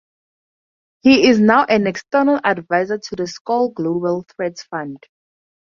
He 1.01 1.27
is 1.29 1.39
now 1.39 1.65
an 1.65 1.85
external 1.85 2.39
adviser 2.43 2.97
to 2.97 3.15
the 3.15 3.27
Skoll 3.29 3.71
Global 3.71 4.25
Threats 4.35 4.63
Fund. 4.63 4.97